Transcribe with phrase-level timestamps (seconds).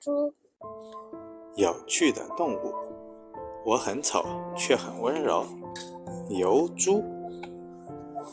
[0.00, 0.32] 猪。
[1.56, 2.72] 有趣的动物，
[3.64, 4.24] 我很丑
[4.56, 5.44] 却很温柔。
[6.30, 7.02] 疣猪，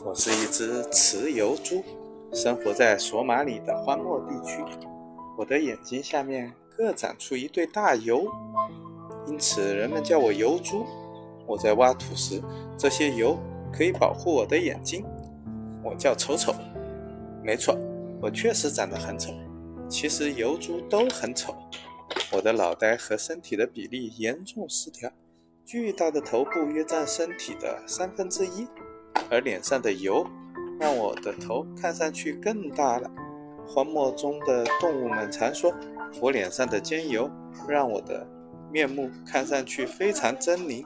[0.04, 1.82] 我是一只雌疣猪，
[2.32, 4.62] 生活在索马里的荒漠地区。
[5.36, 8.26] 我的眼睛下面各长出一对大疣，
[9.26, 10.84] 因此人们叫我疣猪。
[11.46, 12.40] 我在挖土时，
[12.76, 13.36] 这些疣
[13.72, 15.04] 可以保护我的眼睛。
[15.82, 16.52] 我叫丑丑，
[17.42, 17.76] 没错，
[18.20, 19.32] 我确实长得很丑。
[19.88, 21.54] 其实疣猪都很丑。
[22.32, 25.10] 我的脑袋和身体的比例严重失调，
[25.64, 28.66] 巨大的头部约占身体的三分之一，
[29.30, 30.26] 而脸上的油
[30.80, 33.10] 让我的头看上去更大了。
[33.68, 35.74] 荒漠中的动物们常说，
[36.20, 37.30] 我脸上的尖油
[37.68, 38.26] 让我的
[38.72, 40.84] 面目看上去非常狰狞。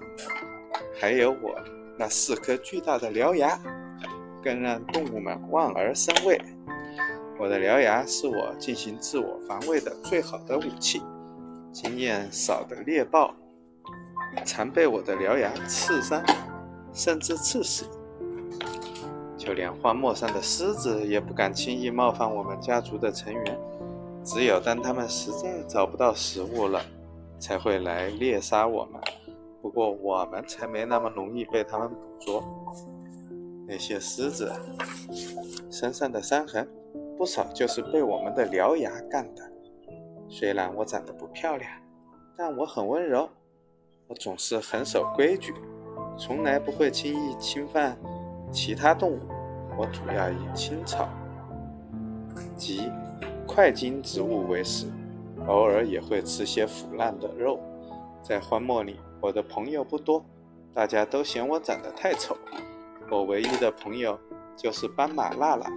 [0.98, 1.58] 还有我
[1.98, 3.58] 那四颗巨大的獠牙，
[4.42, 6.41] 更让动物们望而生畏。
[7.40, 11.00] 我的獠牙是我进行自我防卫的最好的武器。
[11.72, 13.34] 经验少的猎豹
[14.44, 16.22] 常被我的獠牙刺伤，
[16.92, 17.86] 甚至刺死。
[19.38, 23.58] 就连荒漠上的狮子也不敢轻易冒犯我们家族的成员。
[24.22, 26.84] 只有当他们实在找不到食物了，
[27.38, 29.00] 才会来猎杀我们。
[29.62, 32.44] 不过我们才没那么容易被他们捕捉。
[33.66, 34.52] 那些狮子
[35.70, 36.69] 身上的伤痕。
[37.20, 39.42] 不少就是被我们的獠牙干的。
[40.26, 41.70] 虽然我长得不漂亮，
[42.34, 43.28] 但我很温柔。
[44.08, 45.52] 我总是很守规矩，
[46.16, 47.94] 从来不会轻易侵犯
[48.50, 49.20] 其他动物。
[49.76, 51.10] 我主要以青草
[52.56, 52.91] 及
[53.46, 54.86] 块茎植物为食，
[55.46, 57.60] 偶尔也会吃些腐烂的肉。
[58.22, 60.24] 在荒漠里，我的朋友不多，
[60.72, 62.34] 大家都嫌我长得太丑。
[63.10, 64.18] 我唯一的朋友
[64.56, 65.70] 就是斑马娜娜。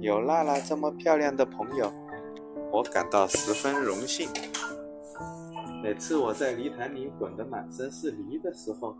[0.00, 1.90] 有娜娜这么漂亮的朋友，
[2.70, 4.28] 我感到十分荣幸。
[5.82, 8.96] 每次我在泥潭里滚得满身是泥的时候，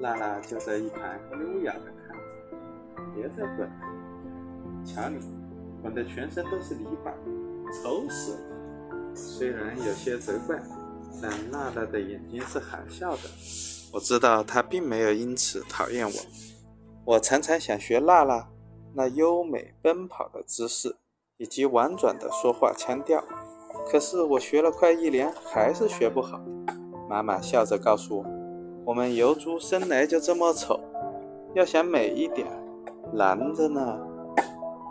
[0.00, 2.22] 娜娜就在一旁优雅地看着。
[3.14, 3.70] 别再滚了，
[4.84, 5.18] 瞧你，
[5.82, 7.12] 滚得全身都是泥巴，
[7.82, 9.14] 丑死了。
[9.14, 10.58] 虽然有些责怪，
[11.20, 13.22] 但娜娜的眼睛是含笑的。
[13.92, 16.12] 我知道她并没有因此讨厌我。
[17.04, 18.46] 我常常想学娜娜。
[18.92, 20.96] 那优美奔跑的姿势，
[21.36, 23.22] 以及婉转的说话腔调，
[23.90, 26.40] 可是我学了快一年，还是学不好。
[27.08, 28.24] 妈妈笑着告诉我
[28.86, 30.80] ：“我们疣猪生来就这么丑，
[31.54, 32.46] 要想美一点，
[33.12, 33.98] 难着呢。”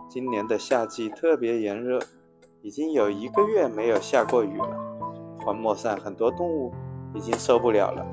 [0.10, 2.00] 今年的夏季特别炎热，
[2.62, 4.78] 已经有一个月没有下过雨了。
[5.46, 6.74] 荒漠上很多动物
[7.14, 8.06] 已经受不了了。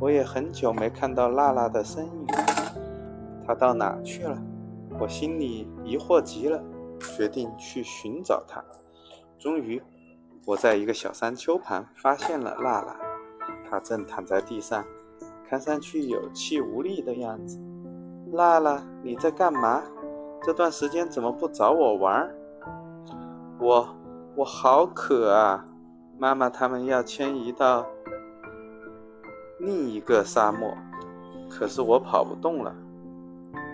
[0.00, 2.26] 我也很久没看到娜娜的身影，
[3.46, 4.36] 她到哪去了？
[5.00, 6.60] 我心里疑惑极了，
[7.16, 8.62] 决定去寻找它。
[9.38, 9.80] 终于，
[10.44, 12.96] 我在一个小山丘旁发现了娜娜，
[13.70, 14.84] 她正躺在地上，
[15.48, 17.60] 看上去有气无力的样子。
[18.32, 19.82] 娜娜，你在干嘛？
[20.42, 22.28] 这段时间怎么不找我玩？
[23.60, 23.88] 我，
[24.34, 25.64] 我好渴啊！
[26.18, 27.86] 妈妈他们要迁移到
[29.60, 30.76] 另一个沙漠，
[31.48, 32.74] 可是我跑不动了。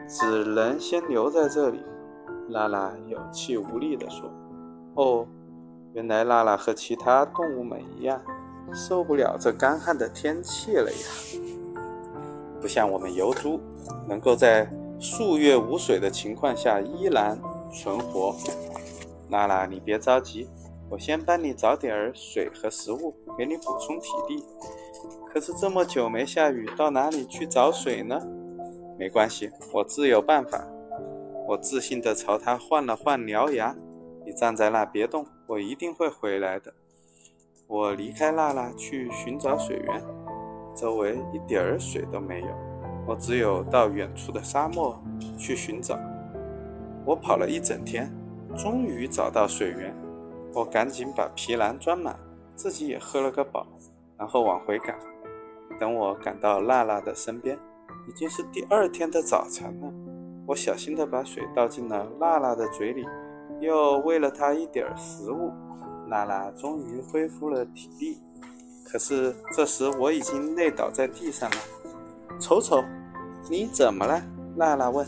[0.07, 1.81] 只能先留在这里，
[2.49, 4.31] 娜娜有气无力地说
[4.97, 5.27] ：“哦，
[5.95, 8.21] 原来娜娜和其他动物们一样，
[8.73, 10.99] 受不了这干旱的天气了呀。
[12.61, 13.59] 不像我们疣猪，
[14.09, 14.71] 能够在
[15.01, 17.39] 数月无水的情况下依然
[17.73, 18.35] 存活。
[19.29, 20.49] 娜娜，你别着急，
[20.91, 24.45] 我先帮你找点儿水和食物，给你补充体力。
[25.33, 28.21] 可是这么久没下雨，到哪里去找水呢？”
[28.99, 30.67] 没关系，我自有办法。
[31.47, 33.75] 我自信地朝他晃了晃獠牙。
[34.25, 36.73] 你站在那别动，我一定会回来的。
[37.67, 40.03] 我离开娜娜去寻找水源，
[40.75, 42.47] 周围一点儿水都没有。
[43.07, 44.99] 我只有到远处的沙漠
[45.37, 45.99] 去寻找。
[47.05, 48.11] 我跑了一整天，
[48.57, 49.95] 终于找到水源。
[50.55, 52.19] 我赶紧把皮囊装满，
[52.55, 53.67] 自己也喝了个饱，
[54.17, 54.99] 然后往回赶。
[55.79, 57.59] 等我赶到娜娜的身边。
[58.07, 59.93] 已经是第二天的早晨了，
[60.47, 63.07] 我小心地把水倒进了娜娜的嘴里，
[63.61, 65.51] 又喂了她一点食物。
[66.07, 68.19] 娜娜终于恢复了体力，
[68.85, 71.57] 可是这时我已经累倒在地上了。
[72.39, 72.85] 丑丑，
[73.49, 74.23] 你怎么了？
[74.55, 75.07] 娜娜问。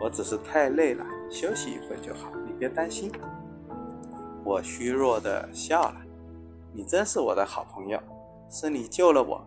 [0.00, 3.10] 我只是太累了，休息一会就好，你别担心。
[4.44, 5.96] 我虚弱地笑了。
[6.72, 7.98] 你真是我的好朋友，
[8.50, 9.44] 是你救了我。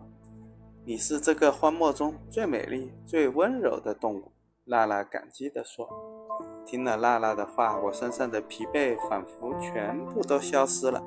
[0.88, 4.32] 你是这个荒漠中最美丽、最温柔的动物，
[4.64, 5.86] 娜娜感激地说。
[6.64, 11.04] 听了娜娜的话，我身上的疲惫仿佛全部都消失了。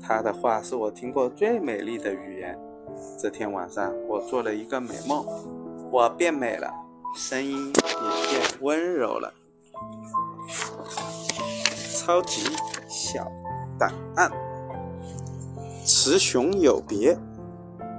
[0.00, 2.56] 她的话是我听过最美丽的语言。
[3.18, 5.26] 这天晚上，我做了一个美梦，
[5.90, 6.72] 我变美了，
[7.16, 9.34] 声音也变温柔了。
[11.96, 12.54] 超级
[12.88, 13.26] 小
[13.76, 14.30] 档案：
[15.84, 17.18] 雌雄有别，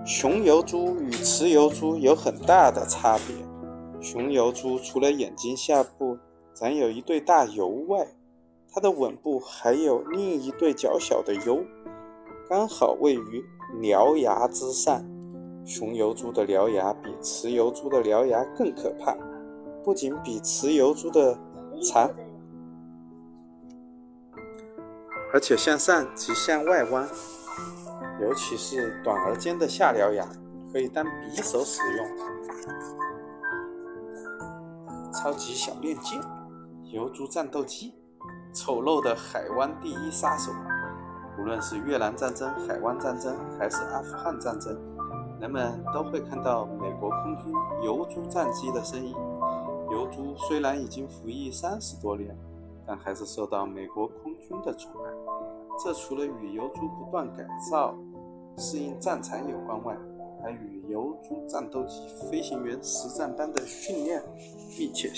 [0.10, 3.36] 雄疣猪与雌疣猪有很大的差别。
[4.02, 6.18] 雄疣猪除了眼睛下部
[6.52, 8.08] 长有一对大疣外，
[8.74, 11.64] 它的吻部还有另一对较小的疣，
[12.50, 13.46] 刚好位于
[13.80, 15.06] 獠牙之上。
[15.64, 19.16] 雄疣猪的獠牙比雌疣猪的獠牙更可怕，
[19.84, 21.38] 不仅比雌疣猪的
[21.84, 22.10] 长，
[25.32, 27.08] 而且向上及向外弯，
[28.22, 30.28] 尤其是短而尖的下獠牙，
[30.72, 32.08] 可以当匕首使用。
[35.14, 36.20] 超级小链接，
[36.92, 37.96] 疣猪战斗机。
[38.52, 40.52] 丑陋的海湾第一杀手，
[41.40, 44.76] 无论是越南战争、海湾战争，还是阿富汗战争，
[45.40, 49.14] 人们都会看到美国空军疣猪战机的身影。
[49.88, 52.36] 疣猪虽然已经服役三十多年，
[52.88, 55.12] 但还是受到美国空军的宠爱。
[55.78, 57.96] 这除了与疣猪不断改造、
[58.60, 59.98] 适应战场有关外，
[60.44, 64.22] 还与游族战斗机飞行员实战班的训练
[64.78, 65.18] 密切相。